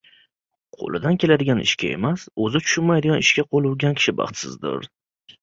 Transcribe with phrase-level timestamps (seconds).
[0.77, 4.91] Qo‘lidan keladigan ishga emas, o‘zi tushunmaydigan ishga qo‘l urgan kishi baxtsizdir.